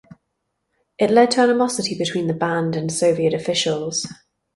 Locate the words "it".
0.97-1.11